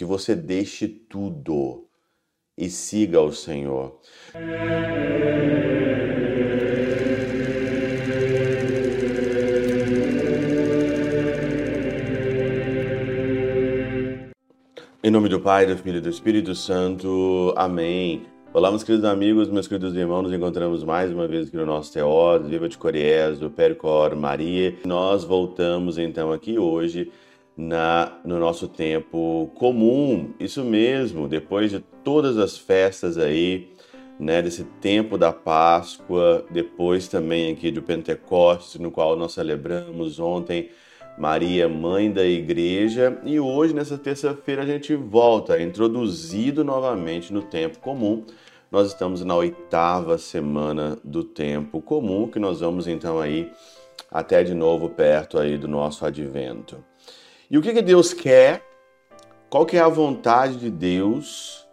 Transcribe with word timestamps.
que 0.00 0.04
você 0.06 0.34
deixe 0.34 0.88
tudo 0.88 1.86
e 2.56 2.70
siga 2.70 3.20
o 3.20 3.30
Senhor. 3.34 4.00
Em 15.04 15.10
nome 15.10 15.28
do 15.28 15.38
Pai, 15.38 15.66
do 15.66 15.76
Filho 15.76 15.98
e 15.98 16.00
do 16.00 16.08
Espírito 16.08 16.54
Santo. 16.54 17.52
Amém. 17.54 18.22
Olá, 18.54 18.70
meus 18.70 18.82
queridos 18.82 19.04
amigos, 19.04 19.50
meus 19.50 19.68
queridos 19.68 19.94
irmãos, 19.94 20.22
nos 20.22 20.32
encontramos 20.32 20.82
mais 20.82 21.12
uma 21.12 21.28
vez 21.28 21.48
aqui 21.48 21.58
no 21.58 21.66
nosso 21.66 21.92
Teós, 21.92 22.48
Viva 22.48 22.70
de 22.70 22.78
Coriés, 22.78 23.38
do 23.38 23.50
Percor 23.50 24.16
Maria. 24.16 24.74
Nós 24.82 25.24
voltamos 25.24 25.98
então 25.98 26.32
aqui 26.32 26.58
hoje 26.58 27.12
na, 27.56 28.18
no 28.24 28.38
nosso 28.38 28.68
tempo 28.68 29.50
comum, 29.54 30.32
isso 30.38 30.64
mesmo, 30.64 31.28
depois 31.28 31.70
de 31.70 31.80
todas 32.02 32.38
as 32.38 32.56
festas 32.56 33.18
aí, 33.18 33.70
né, 34.18 34.42
desse 34.42 34.64
tempo 34.80 35.16
da 35.16 35.32
Páscoa, 35.32 36.44
depois 36.50 37.08
também 37.08 37.52
aqui 37.52 37.70
do 37.70 37.82
Pentecostes, 37.82 38.80
no 38.80 38.90
qual 38.90 39.16
nós 39.16 39.32
celebramos 39.32 40.18
ontem 40.18 40.70
Maria, 41.18 41.68
mãe 41.68 42.10
da 42.10 42.24
igreja, 42.24 43.20
e 43.24 43.38
hoje, 43.38 43.74
nessa 43.74 43.98
terça-feira, 43.98 44.62
a 44.62 44.66
gente 44.66 44.94
volta, 44.94 45.60
introduzido 45.60 46.64
novamente 46.64 47.32
no 47.32 47.42
tempo 47.42 47.78
comum. 47.78 48.24
Nós 48.70 48.88
estamos 48.88 49.22
na 49.24 49.34
oitava 49.34 50.16
semana 50.16 50.96
do 51.04 51.22
tempo 51.22 51.82
comum, 51.82 52.26
que 52.28 52.38
nós 52.38 52.60
vamos 52.60 52.86
então 52.86 53.18
aí 53.20 53.52
até 54.10 54.42
de 54.42 54.54
novo 54.54 54.88
perto 54.88 55.38
aí 55.38 55.58
do 55.58 55.68
nosso 55.68 56.06
advento. 56.06 56.82
E 57.50 57.58
o 57.58 57.62
que, 57.62 57.72
que 57.72 57.82
Deus 57.82 58.14
quer? 58.14 58.62
Qual 59.48 59.66
que 59.66 59.76
é 59.76 59.80
a 59.80 59.88
vontade 59.88 60.56
de 60.56 60.70
Deus 60.70 61.66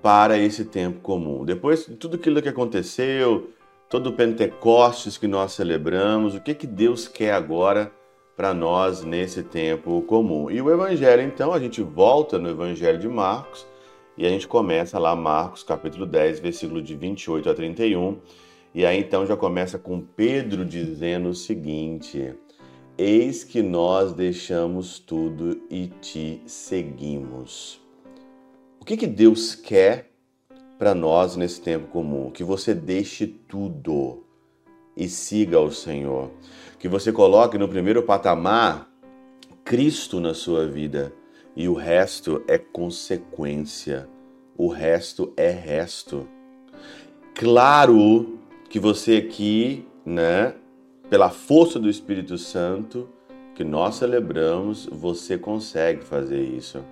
para 0.00 0.38
esse 0.38 0.64
tempo 0.64 1.00
comum? 1.00 1.44
Depois 1.44 1.86
de 1.86 1.96
tudo 1.96 2.14
aquilo 2.14 2.40
que 2.40 2.48
aconteceu, 2.48 3.50
todo 3.90 4.10
o 4.10 4.12
Pentecostes 4.12 5.18
que 5.18 5.26
nós 5.26 5.50
celebramos, 5.50 6.36
o 6.36 6.40
que, 6.40 6.54
que 6.54 6.68
Deus 6.68 7.08
quer 7.08 7.32
agora 7.32 7.90
para 8.36 8.54
nós 8.54 9.02
nesse 9.02 9.42
tempo 9.42 10.02
comum? 10.02 10.48
E 10.48 10.62
o 10.62 10.70
Evangelho, 10.70 11.22
então, 11.22 11.52
a 11.52 11.58
gente 11.58 11.82
volta 11.82 12.38
no 12.38 12.48
Evangelho 12.48 13.00
de 13.00 13.08
Marcos 13.08 13.66
e 14.16 14.24
a 14.24 14.28
gente 14.28 14.46
começa 14.46 15.00
lá 15.00 15.16
Marcos 15.16 15.64
capítulo 15.64 16.06
10, 16.06 16.38
versículo 16.38 16.80
de 16.80 16.94
28 16.94 17.50
a 17.50 17.54
31. 17.54 18.20
E 18.72 18.86
aí 18.86 19.00
então 19.00 19.26
já 19.26 19.36
começa 19.36 19.80
com 19.80 20.00
Pedro 20.00 20.64
dizendo 20.64 21.30
o 21.30 21.34
seguinte: 21.34 22.36
Eis 22.96 23.42
que 23.42 23.60
nós 23.60 24.12
deixamos 24.12 25.00
tudo 25.00 25.60
e 25.68 25.88
te 26.00 26.40
seguimos. 26.46 27.80
O 28.80 28.84
que, 28.84 28.96
que 28.96 29.08
Deus 29.08 29.56
quer 29.56 30.12
para 30.78 30.94
nós 30.94 31.34
nesse 31.34 31.60
tempo 31.60 31.88
comum? 31.88 32.30
Que 32.30 32.44
você 32.44 32.72
deixe 32.72 33.26
tudo 33.26 34.22
e 34.96 35.08
siga 35.08 35.58
o 35.58 35.72
Senhor. 35.72 36.30
Que 36.78 36.88
você 36.88 37.10
coloque 37.12 37.58
no 37.58 37.68
primeiro 37.68 38.04
patamar 38.04 38.88
Cristo 39.64 40.20
na 40.20 40.32
sua 40.32 40.64
vida 40.68 41.12
e 41.56 41.66
o 41.68 41.74
resto 41.74 42.44
é 42.46 42.58
consequência. 42.58 44.08
O 44.56 44.68
resto 44.68 45.32
é 45.36 45.50
resto. 45.50 46.28
Claro 47.34 48.38
que 48.68 48.78
você 48.78 49.16
aqui, 49.16 49.84
né, 50.06 50.54
pela 51.08 51.30
força 51.30 51.78
do 51.78 51.88
Espírito 51.88 52.36
Santo 52.38 53.08
que 53.54 53.62
nós 53.62 53.96
celebramos, 53.96 54.86
você 54.90 55.38
consegue 55.38 56.04
fazer 56.04 56.42
isso. 56.42 56.84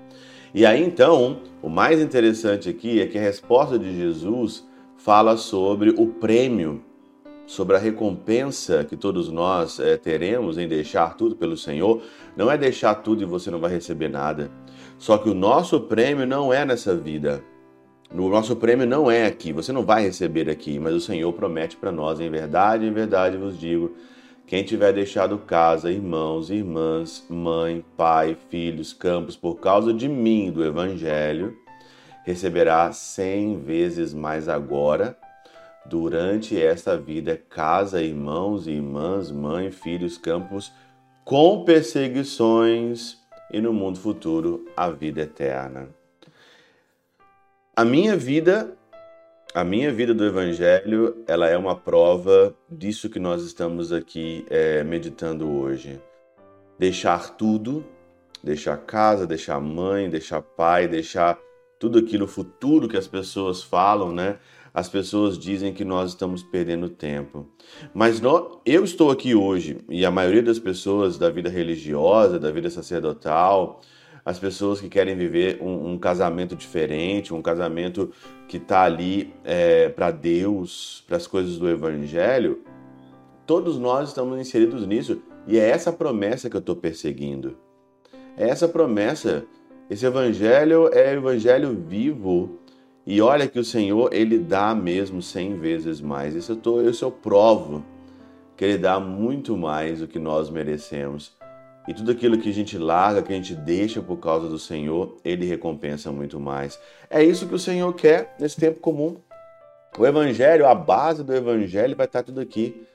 E 0.55 0.65
aí 0.65 0.83
então, 0.83 1.41
o 1.63 1.69
mais 1.69 2.01
interessante 2.01 2.69
aqui 2.69 3.01
é 3.01 3.07
que 3.07 3.19
a 3.19 3.23
resposta 3.23 3.79
de 3.79 3.97
Jesus 3.97 4.67
fala 4.97 5.37
sobre 5.37 5.91
o 5.91 6.07
prêmio, 6.07 6.85
sobre 7.47 7.75
a 7.75 7.79
recompensa 7.79 8.85
que 8.85 8.97
todos 8.97 9.29
nós 9.29 9.81
é, 9.81 9.97
teremos 9.97 10.59
em 10.59 10.69
deixar 10.69 11.17
tudo 11.17 11.35
pelo 11.35 11.57
Senhor. 11.57 12.03
Não 12.37 12.51
é 12.51 12.57
deixar 12.57 12.95
tudo 12.97 13.23
e 13.23 13.27
você 13.27 13.51
não 13.51 13.59
vai 13.59 13.73
receber 13.73 14.09
nada. 14.09 14.51
Só 14.99 15.19
que 15.19 15.29
o 15.29 15.35
nosso 15.35 15.81
prêmio 15.81 16.27
não 16.27 16.53
é 16.53 16.65
nessa 16.65 16.95
vida. 16.95 17.43
O 18.15 18.29
nosso 18.29 18.55
prêmio 18.55 18.87
não 18.87 19.11
é 19.11 19.25
aqui, 19.25 19.55
você 19.55 19.73
não 19.73 19.87
vai 19.87 20.03
receber 20.03 20.51
aqui, 20.51 20.79
mas 20.79 20.95
o 20.95 21.01
Senhor 21.01 21.33
promete 21.33 21.79
para 21.79 21.91
nós, 21.91 22.21
em 22.21 22.29
verdade, 22.29 22.85
em 22.85 22.93
verdade 22.93 23.39
vos 23.39 23.59
digo, 23.59 23.97
quem 24.47 24.63
tiver 24.63 24.93
deixado 24.93 25.39
casa, 25.39 25.91
irmãos, 25.91 26.51
irmãs, 26.51 27.25
mãe, 27.31 27.83
pai, 27.97 28.37
filhos, 28.51 28.93
campos, 28.93 29.35
por 29.35 29.55
causa 29.61 29.95
de 29.95 30.11
mim, 30.11 30.51
do 30.51 30.63
Evangelho, 30.63 31.57
receberá 32.23 32.93
cem 32.93 33.59
vezes 33.59 34.13
mais 34.13 34.47
agora, 34.47 35.17
durante 35.87 36.61
esta 36.61 36.99
vida, 36.99 37.41
casa, 37.49 38.03
irmãos, 38.03 38.67
irmãs, 38.67 39.33
mãe, 39.33 39.71
filhos, 39.71 40.19
campos, 40.19 40.71
com 41.25 41.65
perseguições 41.65 43.17
e 43.51 43.59
no 43.59 43.73
mundo 43.73 43.99
futuro 43.99 44.67
a 44.77 44.91
vida 44.91 45.23
eterna. 45.23 46.02
A 47.75 47.87
minha 47.87 48.15
vida, 48.15 48.77
a 49.55 49.65
minha 49.65 49.91
vida 49.91 50.13
do 50.13 50.27
Evangelho, 50.27 51.25
ela 51.27 51.49
é 51.49 51.57
uma 51.57 51.75
prova 51.75 52.55
disso 52.71 53.09
que 53.09 53.19
nós 53.19 53.43
estamos 53.43 53.95
aqui 53.95 54.45
é, 54.51 54.85
meditando 54.85 55.51
hoje. 55.51 55.99
Deixar 56.79 57.35
tudo, 57.35 57.83
deixar 58.45 58.77
casa, 58.77 59.27
deixar 59.27 59.59
mãe, 59.59 60.11
deixar 60.11 60.43
pai, 60.43 60.87
deixar 60.87 61.39
tudo 61.79 61.99
aquilo 61.99 62.27
futuro 62.27 62.87
que 62.87 62.97
as 62.99 63.09
pessoas 63.09 63.63
falam, 63.63 64.13
né? 64.13 64.39
As 64.75 64.91
pessoas 64.91 65.39
dizem 65.39 65.73
que 65.73 65.83
nós 65.83 66.11
estamos 66.11 66.43
perdendo 66.43 66.91
tempo. 66.91 67.49
Mas 67.95 68.21
nós, 68.21 68.59
eu 68.67 68.85
estou 68.85 69.11
aqui 69.11 69.35
hoje 69.35 69.79
e 69.89 70.05
a 70.05 70.11
maioria 70.11 70.43
das 70.43 70.59
pessoas 70.59 71.17
da 71.17 71.31
vida 71.31 71.49
religiosa, 71.49 72.39
da 72.39 72.51
vida 72.51 72.69
sacerdotal, 72.69 73.81
as 74.25 74.39
pessoas 74.39 74.81
que 74.81 74.89
querem 74.89 75.17
viver 75.17 75.59
um, 75.61 75.93
um 75.93 75.99
casamento 75.99 76.55
diferente, 76.55 77.35
um 77.35 77.43
casamento 77.43 78.11
que 78.47 78.57
está 78.57 78.83
ali 78.83 79.35
é, 79.45 79.89
para 79.89 80.11
Deus, 80.11 81.03
para 81.07 81.17
as 81.17 81.27
coisas 81.27 81.59
do 81.59 81.69
Evangelho, 81.69 82.61
todos 83.47 83.79
nós 83.79 84.09
estamos 84.09 84.39
inseridos 84.39 84.87
nisso. 84.87 85.21
E 85.47 85.59
é 85.59 85.69
essa 85.69 85.93
promessa 85.93 86.49
que 86.49 86.57
eu 86.57 86.61
estou 86.61 86.77
perseguindo. 86.77 87.57
É 88.37 88.49
essa 88.49 88.69
promessa. 88.69 89.45
Esse 89.91 90.07
Evangelho 90.07 90.89
é 90.93 91.15
Evangelho 91.15 91.75
vivo. 91.75 92.59
E 93.05 93.21
olha 93.21 93.49
que 93.49 93.59
o 93.59 93.65
Senhor, 93.65 94.15
Ele 94.15 94.39
dá 94.39 94.75
mesmo 94.75 95.21
cem 95.21 95.59
vezes 95.59 96.01
mais. 96.01 96.37
Isso 96.37 96.53
eu, 96.53 96.57
tô, 96.57 96.81
isso 96.81 97.05
eu 97.05 97.11
provo, 97.11 97.85
que 98.57 98.65
Ele 98.65 98.79
dá 98.79 99.01
muito 99.01 99.57
mais 99.57 99.99
do 99.99 100.07
que 100.07 100.21
nós 100.21 100.49
merecemos. 100.49 101.37
E 101.87 101.93
tudo 101.93 102.13
aquilo 102.13 102.39
que 102.39 102.49
a 102.49 102.53
gente 102.53 102.79
larga, 102.79 103.23
que 103.23 103.33
a 103.33 103.37
gente 103.37 103.55
deixa 103.55 104.01
por 104.01 104.19
causa 104.19 104.49
do 104.49 104.59
Senhor, 104.59 105.17
Ele 105.25 105.47
recompensa 105.47 106.13
muito 106.13 106.39
mais. 106.39 106.79
É 107.11 107.23
isso 107.23 107.49
que 107.49 107.55
o 107.55 107.59
Senhor 107.59 107.93
quer 107.95 108.37
nesse 108.39 108.57
tempo 108.57 108.79
comum. 108.79 109.17
O 109.99 110.07
Evangelho, 110.07 110.67
a 110.67 110.75
base 110.75 111.25
do 111.25 111.35
Evangelho 111.35 111.97
vai 111.97 112.07
estar 112.07 112.23
tudo 112.23 112.41
aqui. 112.41 112.87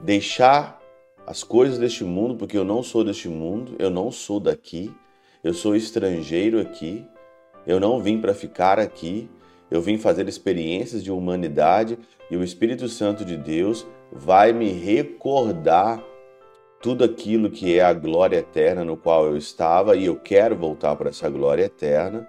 Deixar 0.00 0.80
as 1.26 1.42
coisas 1.42 1.78
deste 1.78 2.04
mundo, 2.04 2.36
porque 2.36 2.56
eu 2.56 2.64
não 2.64 2.82
sou 2.82 3.02
deste 3.02 3.28
mundo, 3.28 3.74
eu 3.78 3.90
não 3.90 4.12
sou 4.12 4.38
daqui, 4.38 4.94
eu 5.42 5.52
sou 5.52 5.74
estrangeiro 5.74 6.60
aqui, 6.60 7.04
eu 7.66 7.80
não 7.80 8.00
vim 8.00 8.20
para 8.20 8.32
ficar 8.32 8.78
aqui, 8.78 9.28
eu 9.68 9.80
vim 9.80 9.98
fazer 9.98 10.28
experiências 10.28 11.02
de 11.02 11.10
humanidade 11.10 11.98
e 12.30 12.36
o 12.36 12.44
Espírito 12.44 12.88
Santo 12.88 13.24
de 13.24 13.36
Deus 13.36 13.84
vai 14.12 14.52
me 14.52 14.70
recordar 14.70 16.02
tudo 16.80 17.04
aquilo 17.04 17.50
que 17.50 17.78
é 17.78 17.82
a 17.82 17.92
glória 17.92 18.38
eterna 18.38 18.84
no 18.84 18.96
qual 18.96 19.26
eu 19.26 19.36
estava 19.36 19.96
e 19.96 20.06
eu 20.06 20.16
quero 20.16 20.56
voltar 20.56 20.94
para 20.96 21.10
essa 21.10 21.28
glória 21.28 21.64
eterna, 21.64 22.28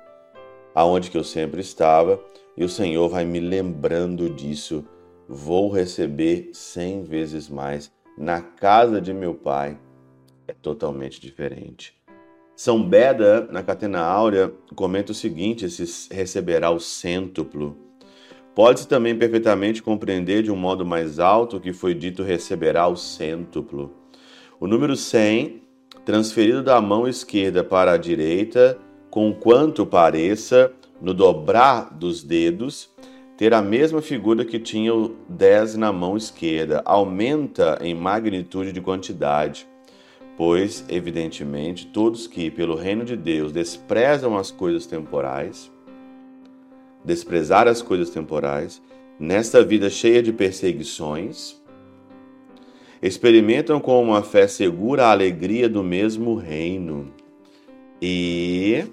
aonde 0.74 1.12
que 1.12 1.18
eu 1.18 1.24
sempre 1.24 1.62
estava, 1.62 2.20
e 2.56 2.64
o 2.64 2.70
Senhor 2.70 3.08
vai 3.10 3.26
me 3.26 3.40
lembrando 3.40 4.30
disso. 4.30 4.86
Vou 5.28 5.70
receber 5.70 6.50
cem 6.54 7.04
vezes 7.04 7.50
mais 7.50 7.92
na 8.18 8.42
casa 8.42 9.00
de 9.02 9.14
meu 9.14 9.36
Pai. 9.36 9.78
É 10.48 10.54
totalmente 10.54 11.20
diferente. 11.20 11.96
São 12.56 12.82
Beda, 12.82 13.48
na 13.52 13.62
Catena 13.62 14.00
Áurea, 14.00 14.52
comenta 14.76 15.12
o 15.12 15.16
seguinte: 15.16 15.70
se 15.70 16.12
receberá 16.12 16.72
o 16.72 16.80
cêntuplo. 16.80 17.78
Pode-se 18.56 18.88
também 18.88 19.16
perfeitamente 19.16 19.84
compreender 19.84 20.42
de 20.42 20.52
um 20.52 20.56
modo 20.56 20.84
mais 20.84 21.20
alto 21.20 21.60
que 21.60 21.72
foi 21.72 21.94
dito 21.94 22.24
receberá 22.24 22.88
o 22.88 22.96
cêntuplo. 22.96 23.97
O 24.60 24.66
número 24.66 24.96
100, 24.96 25.62
transferido 26.04 26.64
da 26.64 26.82
mão 26.82 27.08
esquerda 27.08 27.64
para 27.64 27.92
a 27.92 27.98
direita, 27.98 28.80
com 29.08 29.32
quanto 29.32 29.86
pareça, 29.86 30.74
no 31.00 31.14
dobrar 31.14 31.94
dos 31.94 32.24
dedos, 32.24 32.90
ter 33.38 33.54
a 33.54 33.62
mesma 33.62 34.02
figura 34.02 34.44
que 34.44 34.58
tinha 34.58 34.96
o 34.96 35.16
10 35.30 35.76
na 35.76 35.94
mão 35.94 36.18
esquerda, 36.18 36.82
aumenta 36.86 37.78
em 37.82 37.94
magnitude 37.94 38.72
de 38.72 38.82
quantidade. 38.82 39.68
Pois, 40.36 40.84
evidentemente, 40.90 41.86
todos 41.86 42.26
que, 42.26 42.50
pelo 42.50 42.76
reino 42.76 43.06
de 43.06 43.16
Deus, 43.16 43.52
desprezam 43.52 44.36
as 44.36 44.50
coisas 44.50 44.88
temporais, 44.88 45.72
desprezar 47.06 47.68
as 47.68 47.84
coisas 47.84 48.10
temporais, 48.10 48.82
nesta 49.20 49.64
vida 49.64 49.88
cheia 49.88 50.24
de 50.24 50.34
perseguições, 50.34 51.62
experimentam 53.02 53.80
com 53.80 54.02
uma 54.02 54.24
fé 54.24 54.48
segura 54.48 55.06
a 55.06 55.12
alegria 55.12 55.70
do 55.70 55.84
mesmo 55.84 56.36
reino 56.36 57.12
e, 58.02 58.86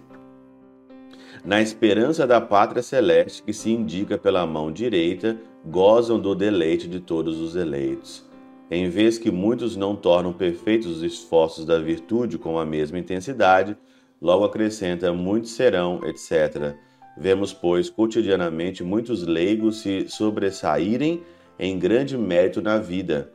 na 1.45 1.61
esperança 1.61 2.27
da 2.27 2.41
pátria 2.41 2.83
celeste 2.83 3.43
que 3.43 3.53
se 3.53 3.71
indica 3.71 4.17
pela 4.17 4.47
mão 4.47 4.73
direita, 4.73 5.39
gozam 5.65 6.19
do 6.19 6.35
deleite 6.35 6.89
de 6.89 7.01
todos 7.01 7.41
os 7.41 7.55
eleitos. 7.55 8.25
Em 8.71 8.89
vez 8.89 9.19
que 9.19 9.31
muitos 9.31 9.77
não 9.77 9.95
tornam 9.95 10.33
perfeitos 10.33 10.87
os 10.87 11.03
esforços 11.03 11.67
da 11.67 11.79
virtude 11.79 12.39
com 12.39 12.59
a 12.59 12.65
mesma 12.65 12.99
intensidade, 12.99 13.77
logo 14.21 14.45
acrescenta 14.45 15.13
muitos 15.13 15.51
serão, 15.51 16.01
etc. 16.05 16.75
Vemos, 17.17 17.53
pois, 17.53 17.91
cotidianamente 17.91 18.83
muitos 18.83 19.23
leigos 19.23 19.81
se 19.81 20.09
sobressaírem 20.09 21.23
em 21.59 21.79
grande 21.79 22.17
mérito 22.17 22.63
na 22.63 22.79
vida, 22.79 23.34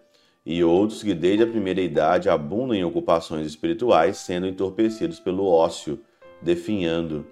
e 0.49 0.63
outros 0.63 1.03
que 1.03 1.13
desde 1.13 1.43
a 1.43 1.47
primeira 1.47 1.79
idade 1.79 2.27
abundam 2.27 2.75
em 2.75 2.83
ocupações 2.83 3.45
espirituais, 3.45 4.17
sendo 4.17 4.47
entorpecidos 4.47 5.19
pelo 5.19 5.45
ócio, 5.45 5.99
definhando, 6.41 7.23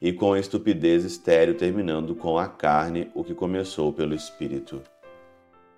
e 0.00 0.12
com 0.12 0.36
estupidez 0.36 1.04
estéril 1.04 1.56
terminando 1.56 2.14
com 2.14 2.38
a 2.38 2.46
carne 2.46 3.10
o 3.12 3.24
que 3.24 3.34
começou 3.34 3.92
pelo 3.92 4.14
espírito. 4.14 4.80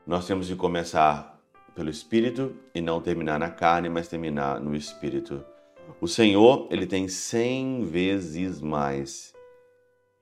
Nós 0.06 0.26
temos 0.26 0.46
de 0.46 0.54
começar 0.54 1.40
pelo 1.74 1.88
espírito 1.88 2.54
e 2.74 2.82
não 2.82 3.00
terminar 3.00 3.38
na 3.38 3.48
carne, 3.48 3.88
mas 3.88 4.06
terminar 4.06 4.60
no 4.60 4.76
espírito. 4.76 5.42
O 5.98 6.06
Senhor, 6.06 6.68
ele 6.70 6.84
tem 6.84 7.08
cem 7.08 7.86
vezes 7.86 8.60
mais. 8.60 9.32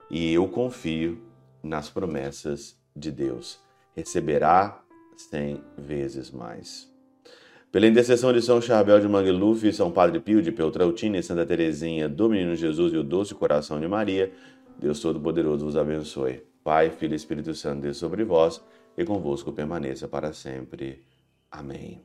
E 0.09 0.31
eu 0.31 0.47
confio 0.47 1.21
nas 1.61 1.89
promessas 1.89 2.77
de 2.95 3.11
Deus. 3.11 3.59
Receberá 3.93 4.81
cem 5.29 5.61
vezes 5.77 6.31
mais. 6.31 6.91
Pela 7.71 7.87
intercessão 7.87 8.33
de 8.33 8.41
São 8.41 8.61
Charbel 8.61 8.99
de 8.99 9.07
Mangluf, 9.07 9.71
São 9.71 9.91
Padre 9.91 10.19
Pio 10.19 10.41
de 10.41 10.51
Peltrautina 10.51 11.17
e 11.17 11.23
Santa 11.23 11.45
Teresinha 11.45 12.09
do 12.09 12.29
Menino 12.29 12.55
Jesus 12.55 12.91
e 12.91 12.97
o 12.97 13.03
Doce 13.03 13.33
Coração 13.33 13.79
de 13.79 13.87
Maria, 13.87 14.31
Deus 14.77 14.99
Todo-Poderoso 14.99 15.65
vos 15.65 15.77
abençoe. 15.77 16.43
Pai, 16.63 16.89
Filho 16.89 17.13
e 17.13 17.15
Espírito 17.15 17.53
Santo, 17.53 17.81
Deus 17.81 17.97
sobre 17.97 18.23
vós 18.23 18.61
e 18.97 19.05
convosco 19.05 19.53
permaneça 19.53 20.07
para 20.07 20.33
sempre. 20.33 21.01
Amém. 21.49 22.01